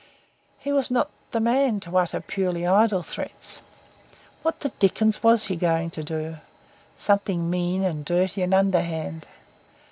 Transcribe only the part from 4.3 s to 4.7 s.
What the